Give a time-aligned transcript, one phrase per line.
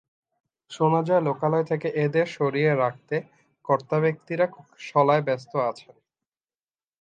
[0.71, 3.15] শোনা যায় লোকালয় থেকে এদের সরিয়ে রাখতে
[3.65, 4.45] কর্তাব্যক্তিরা
[4.79, 5.95] শলায় ব্যস্ত আছেন।